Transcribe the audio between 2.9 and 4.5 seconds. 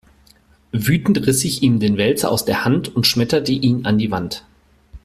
und schmetterte ihn an die Wand.